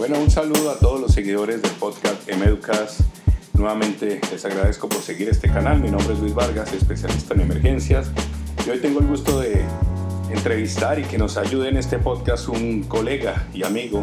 [0.00, 3.04] Bueno, un saludo a todos los seguidores del podcast Emeducas.
[3.52, 5.78] Nuevamente les agradezco por seguir este canal.
[5.78, 8.10] Mi nombre es Luis Vargas, especialista en emergencias.
[8.66, 9.62] Y hoy tengo el gusto de
[10.30, 14.02] entrevistar y que nos ayude en este podcast un colega y amigo,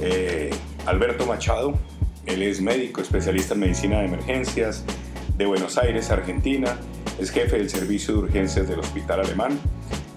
[0.00, 0.50] eh,
[0.86, 1.78] Alberto Machado.
[2.26, 4.82] Él es médico, especialista en medicina de emergencias
[5.36, 6.76] de Buenos Aires, Argentina.
[7.20, 9.56] Es jefe del servicio de urgencias del Hospital Alemán.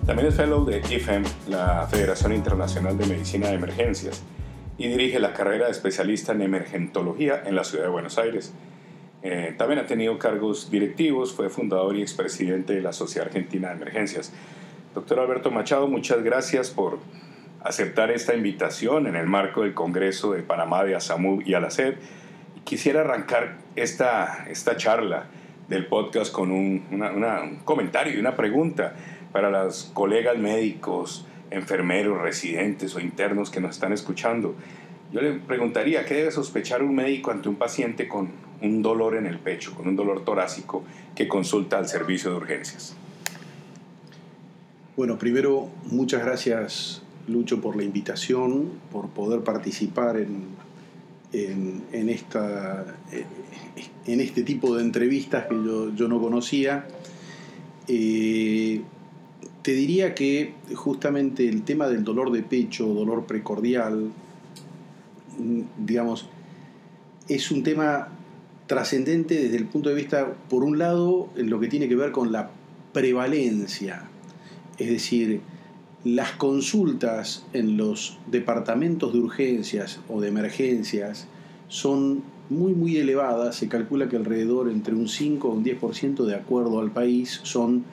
[0.08, 4.24] También es fellow de IFEM, la Federación Internacional de Medicina de Emergencias,
[4.82, 8.52] y dirige la carrera de especialista en emergentología en la ciudad de Buenos Aires.
[9.22, 13.76] Eh, también ha tenido cargos directivos, fue fundador y expresidente de la Sociedad Argentina de
[13.76, 14.34] Emergencias.
[14.96, 16.98] Doctor Alberto Machado, muchas gracias por
[17.64, 21.94] aceptar esta invitación en el marco del Congreso de Panamá de ASAMU y ALACED.
[22.64, 25.26] Quisiera arrancar esta, esta charla
[25.70, 28.96] del podcast con un, un comentario y una pregunta
[29.32, 34.56] para los colegas médicos, enfermeros, residentes o internos que nos están escuchando.
[35.12, 38.30] Yo le preguntaría, ¿qué debe sospechar un médico ante un paciente con
[38.62, 40.84] un dolor en el pecho, con un dolor torácico
[41.16, 42.96] que consulta al servicio de urgencias?
[44.96, 50.48] Bueno, primero, muchas gracias Lucho por la invitación, por poder participar en,
[51.34, 52.86] en, esta,
[54.06, 56.88] en este tipo de entrevistas que yo, yo no conocía.
[57.88, 58.82] Eh,
[59.62, 64.12] te diría que justamente el tema del dolor de pecho, dolor precordial,
[65.38, 66.28] mm, digamos,
[67.28, 68.10] es un tema
[68.68, 72.12] trascendente desde el punto de vista, por un lado, en lo que tiene que ver
[72.12, 72.50] con la
[72.94, 74.04] prevalencia,
[74.78, 75.42] es decir,
[76.04, 81.28] las consultas en los departamentos de urgencias o de emergencias
[81.68, 86.36] son muy muy elevadas, se calcula que alrededor entre un 5 o un 10% de
[86.36, 87.86] acuerdo al país son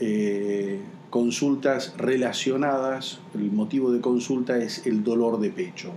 [0.00, 0.80] eh,
[1.14, 5.92] consultas relacionadas, el motivo de consulta es el dolor de pecho.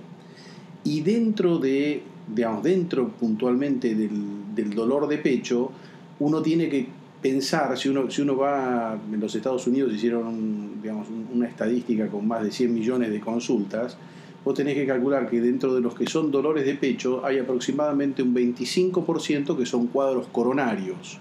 [0.83, 5.71] Y dentro de, digamos, dentro puntualmente del, dolor de pecho,
[6.19, 6.85] uno tiene que
[7.19, 12.27] pensar, si uno, si uno va, en los Estados Unidos hicieron digamos, una estadística con
[12.27, 13.97] más de 100 millones de consultas,
[14.45, 18.21] vos tenés que calcular que dentro de los que son dolores de pecho hay aproximadamente
[18.21, 21.17] un 25% que son cuadros coronarios.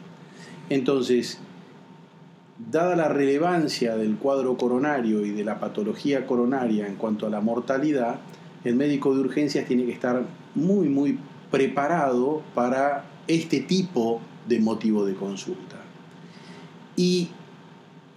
[0.68, 1.40] Entonces,
[2.58, 7.40] Dada la relevancia del cuadro coronario y de la patología coronaria en cuanto a la
[7.40, 8.20] mortalidad,
[8.64, 10.24] el médico de urgencias tiene que estar
[10.54, 11.18] muy, muy
[11.50, 15.76] preparado para este tipo de motivo de consulta.
[16.96, 17.28] Y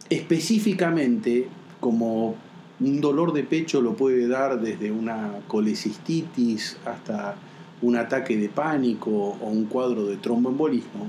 [0.09, 1.49] específicamente,
[1.81, 2.35] como
[2.79, 7.35] un dolor de pecho lo puede dar desde una colecistitis hasta
[7.81, 11.07] un ataque de pánico o un cuadro de tromboembolismo,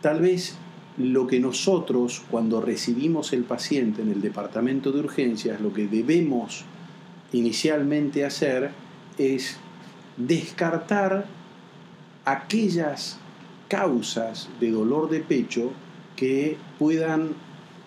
[0.00, 0.56] tal vez
[0.98, 6.64] lo que nosotros cuando recibimos el paciente en el departamento de urgencias, lo que debemos
[7.32, 8.70] inicialmente hacer
[9.18, 9.56] es
[10.16, 11.26] descartar
[12.24, 13.18] aquellas
[13.68, 15.72] causas de dolor de pecho
[16.16, 17.34] que puedan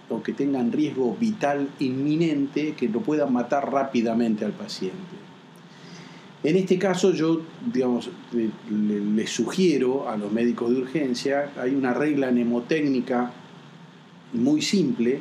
[0.09, 5.28] o que tengan riesgo vital inminente, que lo puedan matar rápidamente al paciente.
[6.41, 7.41] En este caso yo,
[7.73, 13.33] digamos, le, sugiero a los médicos de urgencia, hay una regla mnemotécnica
[14.31, 15.19] muy simple,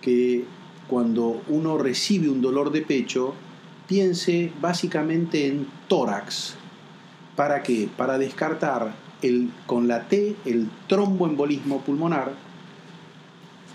[0.00, 0.44] que
[0.88, 3.34] cuando uno recibe un dolor de pecho,
[3.86, 6.56] piense básicamente en tórax.
[7.36, 7.88] ¿Para qué?
[7.96, 12.32] Para descartar el, con la T el tromboembolismo pulmonar,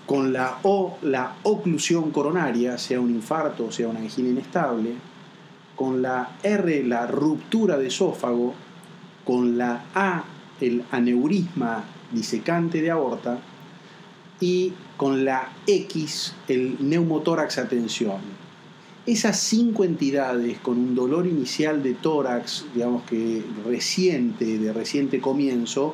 [0.06, 4.96] con la O la oclusión coronaria, sea un infarto sea una angina inestable,
[5.76, 8.54] con la R la ruptura de esófago,
[9.26, 10.24] con la A
[10.62, 13.40] el aneurisma disecante de aorta
[14.40, 18.22] y con la X el neumotórax atención.
[19.06, 25.94] Esas cinco entidades con un dolor inicial de tórax, digamos que reciente, de reciente comienzo,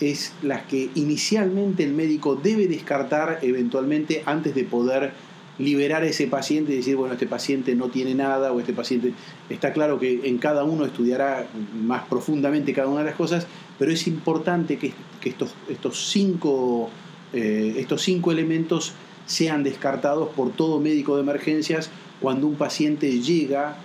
[0.00, 5.12] es las que inicialmente el médico debe descartar eventualmente antes de poder
[5.58, 9.12] liberar a ese paciente y decir, bueno, este paciente no tiene nada o este paciente...
[9.48, 13.46] Está claro que en cada uno estudiará más profundamente cada una de las cosas,
[13.78, 14.92] pero es importante que,
[15.24, 16.90] estos, estos, cinco,
[17.32, 18.92] eh, estos cinco elementos
[19.26, 23.76] sean descartados por todo médico de emergencias cuando un paciente llega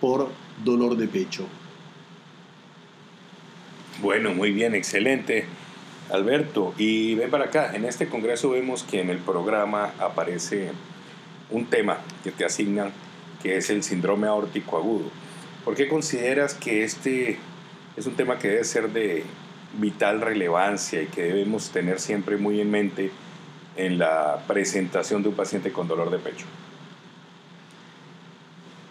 [0.00, 0.28] por
[0.64, 1.44] dolor de pecho.
[4.02, 5.44] Bueno, muy bien, excelente.
[6.10, 10.70] Alberto, y ven para acá, en este congreso vemos que en el programa aparece
[11.50, 12.92] un tema que te asignan
[13.42, 15.10] que es el síndrome aórtico agudo.
[15.64, 17.38] ¿Por qué consideras que este
[17.96, 19.24] es un tema que debe ser de
[19.78, 23.10] vital relevancia y que debemos tener siempre muy en mente
[23.76, 26.46] en la presentación de un paciente con dolor de pecho?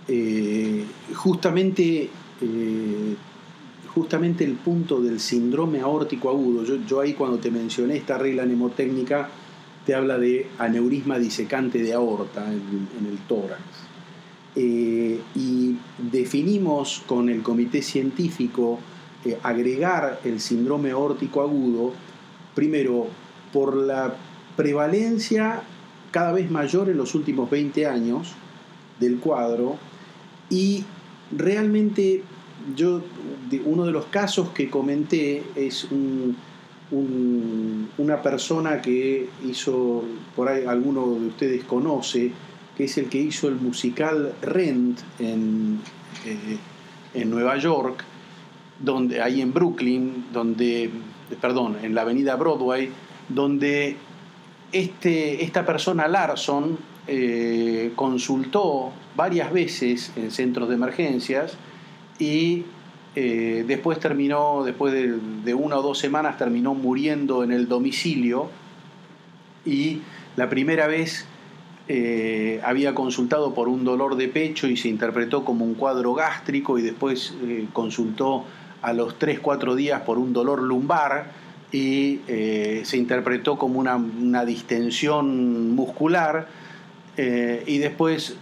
[0.08, 2.10] Eh, justamente
[2.42, 3.16] eh,
[3.98, 6.64] justamente el punto del síndrome aórtico agudo.
[6.64, 9.28] Yo, ahí cuando te mencioné esta regla mnemotécnica,
[9.88, 13.62] te habla de aneurisma disecante de aorta en, el tórax.
[14.54, 18.80] Eh, y definimos con el comité científico
[19.24, 21.94] eh, agregar el síndrome aórtico agudo,
[22.54, 23.08] primero
[23.54, 24.14] por la
[24.58, 25.62] prevalencia
[26.12, 28.34] cada vez mayor en los últimos 20 años
[29.00, 29.78] del cuadro
[30.50, 30.84] y
[31.32, 32.24] realmente
[32.76, 33.04] yo,
[33.64, 35.88] uno de los casos que comenté es
[36.92, 40.04] una persona que hizo,
[40.36, 42.32] por ahí alguno de ustedes conoce,
[42.76, 45.80] que es el que hizo el musical Rent en,
[46.26, 46.58] eh,
[47.14, 48.04] en Nueva York,
[48.80, 50.90] donde, ahí en Brooklyn, donde,
[51.42, 52.90] perdón, en la avenida Broadway,
[53.28, 53.98] donde
[54.72, 61.58] este, esta persona Larson eh, consultó varias veces en centros de emergencias
[62.20, 62.64] y
[63.20, 68.52] eh, después terminó, después de, una o dos semanas, terminó muriendo en el domicilio.
[69.66, 70.02] Y
[70.36, 71.26] la primera vez
[71.88, 76.78] eh, había consultado por un dolor de pecho y se interpretó como un cuadro gástrico
[76.78, 78.46] y después eh, consultó
[78.84, 81.32] a los 3-4 días por un dolor lumbar
[81.72, 86.48] y se interpretó como una, una distensión muscular
[87.18, 88.38] y después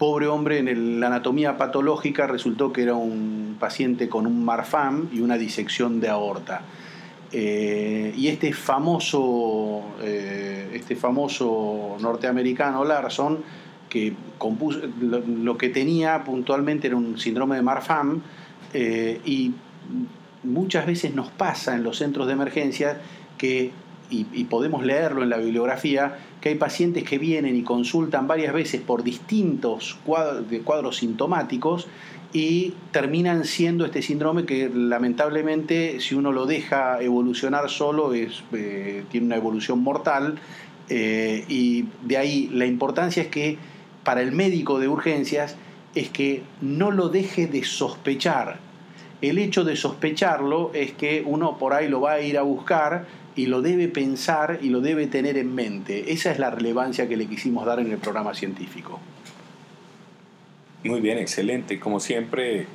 [0.00, 5.20] pobre hombre en la anatomía patológica resultó que era un paciente con un marfam y
[5.20, 6.62] una disección de aorta.
[7.30, 13.40] Eh, y este famoso, eh, este famoso norteamericano Larson,
[13.90, 18.22] que compuso, lo, que tenía puntualmente era un síndrome de Marfan,
[18.72, 19.52] eh, y
[20.44, 23.02] muchas veces nos pasa en los centros de emergencia
[23.36, 23.70] que
[24.10, 28.80] y, podemos leerlo en la bibliografía, que hay pacientes que vienen y consultan varias veces
[28.80, 31.86] por distintos cuadros, sintomáticos
[32.32, 39.26] y terminan siendo este síndrome que lamentablemente si uno lo deja evolucionar solo eh, tiene
[39.26, 40.38] una evolución mortal
[40.88, 43.58] eh, y de ahí la importancia es que
[44.04, 45.56] para el médico de urgencias
[45.94, 48.58] es que no lo deje de sospechar.
[49.20, 53.06] El hecho de sospecharlo es que uno por ahí lo va a ir a buscar
[53.36, 56.12] y lo debe pensar y lo debe tener en mente.
[56.12, 59.00] Esa es la relevancia que le quisimos dar en el programa científico.
[60.84, 61.78] Muy bien, excelente.
[61.78, 62.66] Como siempre,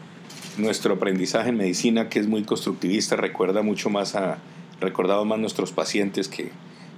[0.58, 4.38] nuestro aprendizaje en medicina, que es muy constructivista, recuerda mucho más a,
[4.80, 6.52] recordado más nuestros pacientes que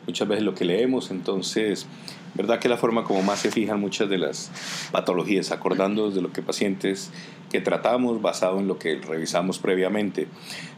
[0.07, 1.11] muchas veces lo que leemos.
[1.11, 1.85] Entonces,
[2.33, 4.51] verdad que la forma como más se fijan muchas de las
[4.91, 7.11] patologías, acordando de lo que pacientes
[7.51, 10.27] que tratamos basado en lo que revisamos previamente.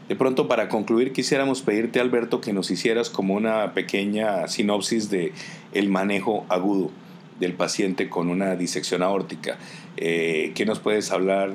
[0.08, 5.32] De pronto, para concluir, quisiéramos pedirte, Alberto, que nos hicieras como una pequeña sinopsis de
[5.72, 6.90] el manejo agudo
[7.38, 9.58] del paciente con una disección aórtica.
[9.96, 11.54] Eh, ¿Qué nos puedes hablar?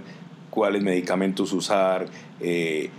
[0.50, 2.08] ¿Cuáles medicamentos usar?
[2.40, 2.90] Eh,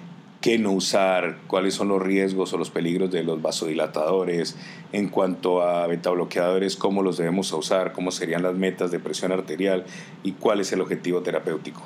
[0.46, 4.56] qué no usar, cuáles son los riesgos o los peligros de los vasodilatadores,
[4.92, 9.84] en cuanto a betabloqueadores, cómo los debemos usar, cómo serían las metas de presión arterial
[10.22, 11.82] y cuál es el objetivo terapéutico.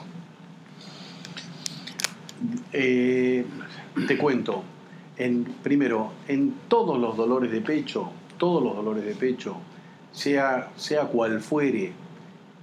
[2.75, 3.47] Eh,
[4.07, 4.63] te cuento,
[5.17, 9.57] en, primero, en todos los dolores de pecho, todos los dolores de pecho,
[10.13, 11.95] sea, sea cual fuere,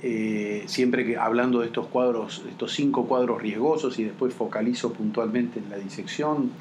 [0.01, 5.60] eh, siempre que hablando de estos cuadros, estos cinco cuadros riesgosos y después focalizo puntualmente
[5.60, 6.51] en la disección,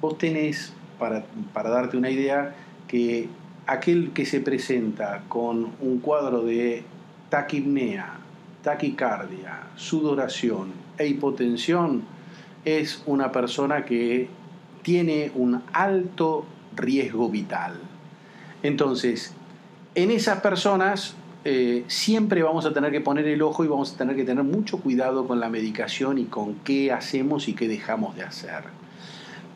[0.00, 2.54] vos tenés, para, para darte una idea,
[2.88, 3.28] que
[3.66, 6.82] aquel que se presenta con un cuadro de
[7.30, 8.18] taquipnea,
[8.62, 12.02] taquicardia, sudoración e hipotensión,
[12.64, 14.28] es una persona que
[14.82, 17.74] tiene un alto riesgo vital.
[18.62, 19.32] Entonces,
[19.94, 23.96] en esas personas eh, siempre vamos a tener que poner el ojo y vamos a
[23.98, 28.14] tener que tener mucho cuidado con la medicación y con qué hacemos y qué dejamos
[28.14, 28.62] de hacer.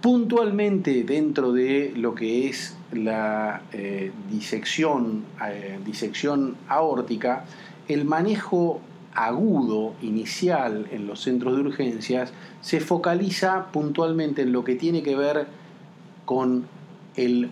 [0.00, 7.44] Puntualmente dentro de lo que es la eh, disección, eh, disección aórtica,
[7.86, 8.80] el manejo
[9.14, 15.16] agudo inicial en los centros de urgencias se focaliza puntualmente en lo que tiene que
[15.16, 15.46] ver
[16.24, 16.66] con
[17.14, 17.48] el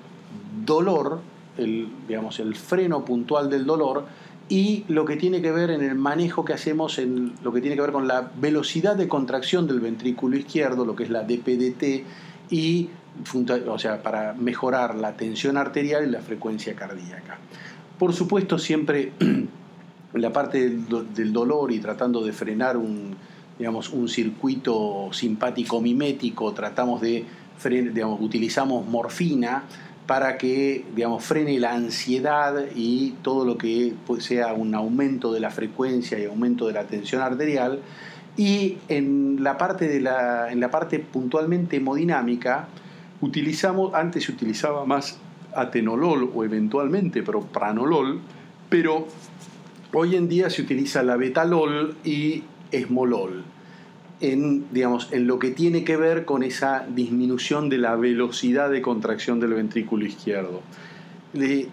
[0.66, 1.20] dolor,
[1.56, 4.06] el, digamos, el freno puntual del dolor
[4.48, 7.76] y lo que tiene que ver en el manejo que hacemos en lo que tiene
[7.76, 12.04] que ver con la velocidad de contracción del ventrículo izquierdo, lo que es la DPDT,
[12.50, 12.90] y
[13.66, 17.38] o sea, para mejorar la tensión arterial y la frecuencia cardíaca.
[17.98, 19.12] Por supuesto, siempre
[20.14, 23.16] la parte del, dolor y tratando de frenar un,
[23.58, 27.24] digamos, un circuito simpático mimético, tratamos de,
[27.70, 29.64] digamos, utilizamos morfina
[30.06, 35.50] para que digamos, frene la ansiedad y todo lo que sea un aumento de la
[35.50, 37.80] frecuencia y aumento de la tensión arterial.
[38.37, 42.68] Y en la parte, de la, en la parte puntualmente hemodinámica,
[43.20, 45.18] utilizamos, antes se utilizaba más
[45.54, 48.20] atenolol o eventualmente propranolol,
[48.68, 49.06] pero
[49.92, 52.42] hoy en día se utiliza la betalol y
[52.73, 53.44] esmolol
[54.21, 58.80] en, digamos, en lo que tiene que ver con esa disminución de la velocidad de
[58.80, 60.61] contracción del ventrículo izquierdo.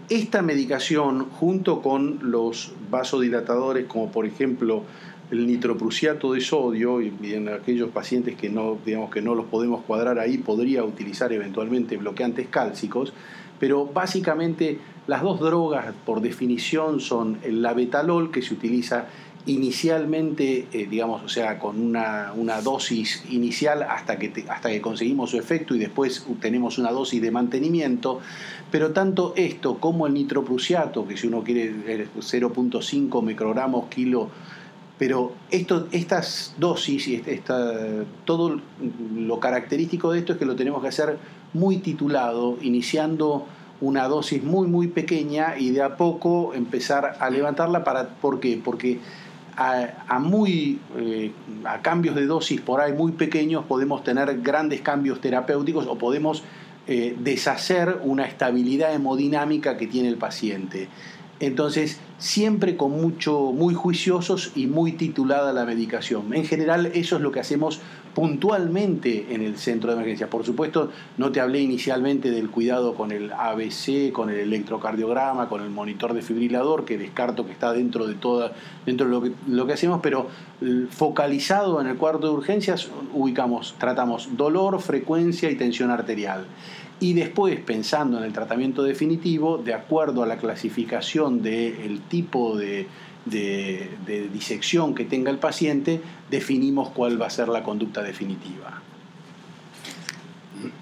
[0.09, 4.83] Esta medicación, junto con los vasodilatadores, como por ejemplo
[5.29, 9.83] el nitroprusiato de sodio, y en aquellos pacientes que no, digamos, que no los podemos
[9.83, 13.13] cuadrar ahí, podría utilizar eventualmente bloqueantes cálcicos,
[13.59, 19.05] pero básicamente las dos drogas por definición son el labetalol, que se utiliza
[19.45, 22.31] inicialmente, eh, digamos, o sea, con una,
[22.63, 27.31] dosis inicial hasta que, hasta que conseguimos su efecto y después tenemos una dosis de
[27.31, 28.19] mantenimiento,
[28.71, 34.29] pero tanto esto como el nitroprusiato, que si uno quiere 0.5 microgramos kilo,
[34.97, 38.61] pero esto, estas dosis y esta, todo
[39.15, 41.17] lo característico de esto es que lo tenemos que hacer
[41.53, 43.47] muy titulado, iniciando
[43.81, 48.61] una dosis muy muy pequeña y de a poco empezar a levantarla para ¿por qué?
[48.63, 48.99] Porque
[49.61, 51.31] a, muy, eh,
[51.65, 56.43] a cambios de dosis por ahí muy pequeños podemos tener grandes cambios terapéuticos o podemos
[56.87, 60.87] eh, deshacer una estabilidad hemodinámica que tiene el paciente.
[61.39, 66.33] Entonces, siempre con mucho, muy juiciosos y muy titulada la medicación.
[66.33, 67.81] En general, eso es lo que hacemos
[68.13, 70.29] puntualmente en el centro de emergencia.
[70.29, 75.61] Por supuesto, no te hablé inicialmente del cuidado con el ABC, con el electrocardiograma, con
[75.61, 78.53] el monitor defibrilador, que descarto que está dentro de toda,
[78.85, 80.27] dentro de lo que, lo que hacemos, pero
[80.61, 86.45] eh, focalizado en el cuarto de urgencias, ubicamos, tratamos dolor, frecuencia y tensión arterial.
[86.99, 92.87] Y después, pensando en el tratamiento definitivo, de acuerdo a la clasificación del tipo de
[93.25, 98.81] de, disección que tenga el paciente, definimos cuál va a ser la conducta definitiva.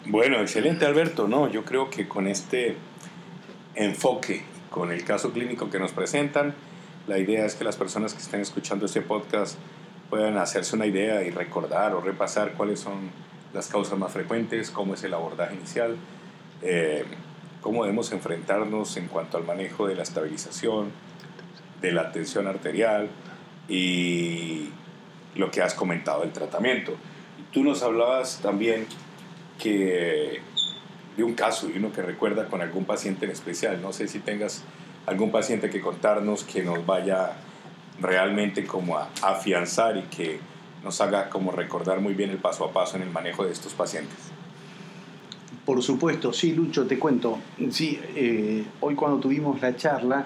[0.05, 2.75] Bueno, excelente Alberto, no, yo creo que con este
[3.75, 6.53] enfoque, con el caso clínico que nos presentan,
[7.07, 9.57] la idea es que las personas que estén escuchando este podcast
[10.09, 13.11] puedan hacerse una idea y recordar o repasar cuáles son
[13.53, 15.95] las causas más frecuentes, cómo es el abordaje inicial,
[16.61, 17.05] eh,
[17.61, 20.91] cómo debemos enfrentarnos en cuanto al manejo de la estabilización,
[21.81, 23.09] de la tensión arterial
[23.67, 24.69] y
[25.35, 26.95] lo que has comentado del tratamiento.
[27.51, 28.87] Tú nos hablabas también
[29.57, 30.41] que
[31.17, 33.81] de un caso y uno que recuerda con algún paciente en especial.
[33.81, 34.63] No sé si tengas
[35.05, 37.33] algún paciente que contarnos que nos vaya
[37.99, 40.39] realmente como a afianzar y que
[40.83, 43.73] nos haga como recordar muy bien el paso a paso en el manejo de estos
[43.73, 44.17] pacientes.
[45.65, 47.37] Por supuesto, sí, Lucho, te cuento.
[47.69, 50.25] Sí, eh, hoy cuando tuvimos la charla,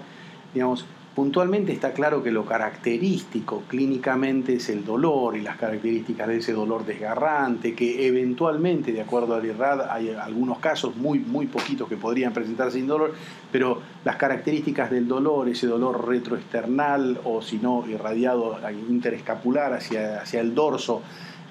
[0.53, 6.37] digamos, Puntualmente está claro que lo característico clínicamente es el dolor y las características de
[6.37, 11.87] ese dolor desgarrante, que eventualmente, de acuerdo al IRAD, hay algunos casos muy, muy poquitos
[11.87, 13.13] que podrían presentarse sin dolor,
[13.51, 18.57] pero las características del dolor, ese dolor retroesternal o si no irradiado
[18.89, 21.03] interescapular hacia, hacia el dorso,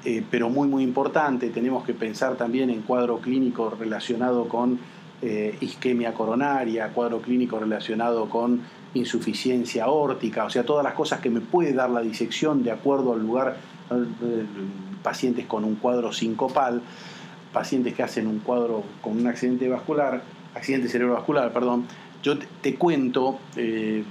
[0.05, 4.81] eh, pero muy muy importante, tenemos que pensar también en cuadro clínico relacionado con
[5.25, 8.63] eh, isquemia coronaria, cuadro clínico relacionado con
[8.95, 13.13] insuficiencia órtica, o sea, todas las cosas que me puede dar la disección de acuerdo
[13.13, 13.57] al lugar,
[13.91, 14.45] eh,
[15.03, 16.83] pacientes con un cuadro sincopal,
[17.53, 20.23] pacientes que hacen un cuadro con un accidente vascular,
[20.55, 21.87] accidente cerebrovascular, perdón.
[22.23, 24.05] Yo te, cuento, eh,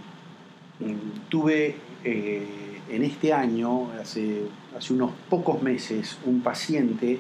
[1.29, 4.43] tuve en este año, hace,
[4.77, 7.19] hace unos pocos meses, un paciente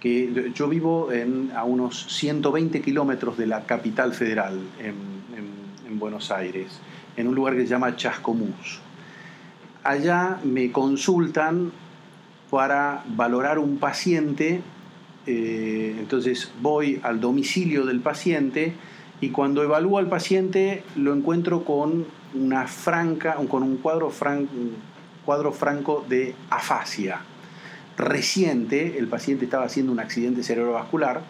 [0.00, 5.16] que yo vivo en, a unos 120 kilómetros de la capital federal, en,
[5.98, 6.78] Buenos Aires,
[7.16, 8.80] en un lugar que se llama Chascomús.
[9.82, 11.72] Allá me consultan
[12.50, 14.60] para valorar un paciente,
[15.26, 18.74] eh, entonces voy al domicilio del paciente
[19.20, 24.76] y cuando evalúo al paciente lo encuentro con una franca, con un cuadro, un
[25.24, 27.20] cuadro franco de afasia
[27.96, 31.22] reciente, el paciente estaba haciendo un accidente cerebrovascular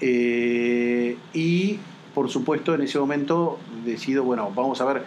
[0.00, 1.78] eh, y
[2.16, 5.02] por supuesto en ese momento decido, bueno, vamos a ver,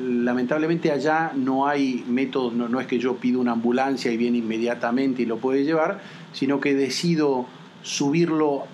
[0.00, 4.38] lamentablemente allá no hay métodos, no, no, es que yo pido una ambulancia y viene
[4.38, 6.00] inmediatamente y lo puede llevar,
[6.32, 7.44] sino que decido
[7.82, 8.64] subirlo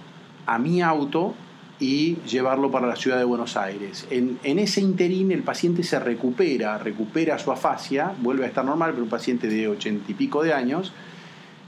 [0.46, 1.34] a mi auto
[1.80, 4.06] y llevarlo para la ciudad de Buenos Aires.
[4.08, 8.92] En, en, ese interín el paciente se recupera, recupera su afasia, vuelve a estar normal,
[8.92, 10.92] pero un paciente de ochenta y pico de años,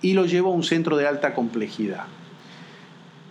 [0.02, 2.04] y lo llevo a un centro de alta complejidad.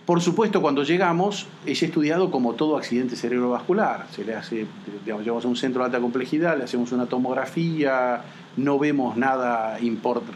[0.06, 4.06] Por supuesto, cuando llegamos, es estudiado como todo accidente cerebrovascular.
[4.12, 4.64] Se le hace,
[5.04, 8.22] digamos, llevamos a un centro de alta complejidad, le hacemos una tomografía,
[8.56, 9.76] no vemos nada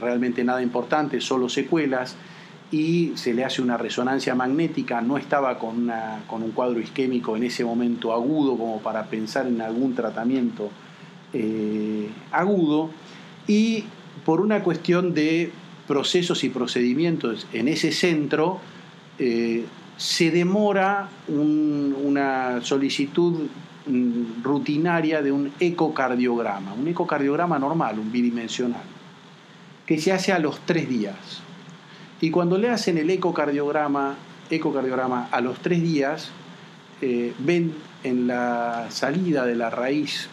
[0.00, 2.16] realmente nada importante, solo secuelas,
[2.72, 7.64] y se le hace una resonancia magnética, no estaba con, un cuadro isquémico en ese
[7.64, 10.68] momento agudo como para pensar en algún tratamiento
[11.32, 12.90] eh, agudo,
[13.46, 13.84] y
[14.24, 15.52] por una cuestión de
[15.86, 18.60] procesos y procedimientos en ese centro,
[19.20, 19.64] eh,
[19.96, 23.46] se demora una solicitud
[23.86, 28.82] mm, rutinaria de un ecocardiograma, un ecocardiograma normal, un bidimensional,
[29.84, 31.42] que se hace a los tres días.
[32.22, 34.14] Y cuando le hacen el ecocardiograma,
[34.48, 36.30] ecocardiograma a los tres días,
[37.02, 40.28] eh, ven en la salida de la raíz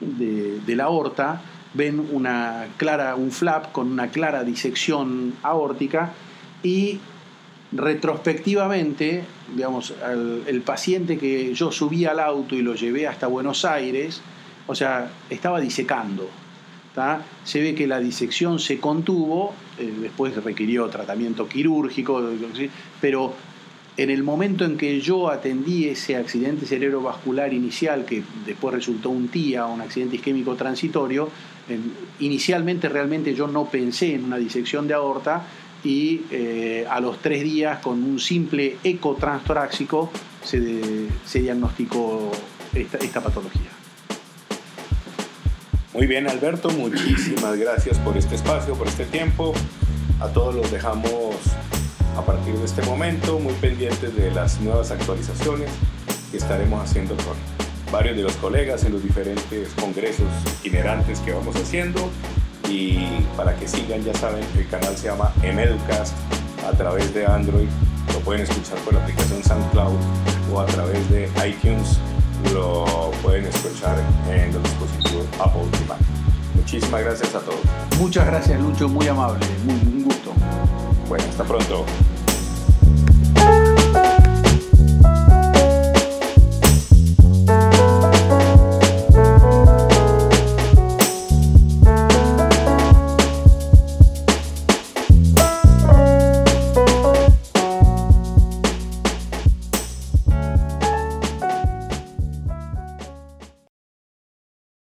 [0.00, 1.40] de, de la aorta
[1.76, 6.12] ven una clara, un flap con una clara disección aórtica
[6.62, 7.00] y
[7.72, 9.94] retrospectivamente, digamos,
[10.46, 14.22] el paciente que yo subí al auto y lo llevé hasta Buenos Aires,
[14.66, 16.28] o sea, estaba disecando.
[17.44, 22.22] Se ve que la disección se contuvo, eh, después requirió tratamiento quirúrgico,
[23.02, 23.34] pero
[23.98, 29.28] en el momento en que yo atendí ese accidente cerebrovascular inicial, que después resultó un
[29.28, 31.28] TIA, un accidente isquémico transitorio,
[32.20, 35.42] inicialmente realmente yo no pensé en una disección de aorta
[35.86, 40.10] y eh, a los tres días con un simple eco transtoráxico
[40.42, 42.32] se, se diagnosticó
[42.74, 43.70] esta, esta patología.
[45.94, 49.54] Muy bien Alberto, muchísimas gracias por este espacio, por este tiempo.
[50.20, 51.36] A todos los dejamos
[52.16, 55.70] a partir de este momento muy pendientes de las nuevas actualizaciones
[56.32, 57.36] que estaremos haciendo con
[57.92, 60.26] varios de los colegas en los diferentes congresos
[60.64, 62.10] itinerantes que vamos haciendo.
[62.68, 66.14] Y para que sigan, ya saben, el canal se llama Emeducast
[66.66, 67.68] a través de Android.
[68.12, 69.96] Lo pueden escuchar por la aplicación SoundCloud
[70.52, 71.98] o a través de iTunes.
[72.52, 73.98] Lo pueden escuchar
[74.30, 75.98] en los dispositivos Apple y Mac.
[76.54, 77.60] Muchísimas gracias a todos.
[77.98, 78.88] Muchas gracias, Lucho.
[78.88, 79.46] Muy amable.
[79.68, 80.32] un gusto.
[81.08, 81.84] Bueno, hasta pronto.